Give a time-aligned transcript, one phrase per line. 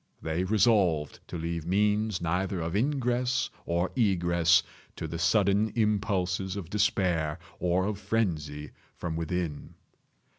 [0.19, 4.63] They resolved to leave means neither of ingress or egress
[4.95, 9.75] to the sudden impulses of despair or of frenzy from within.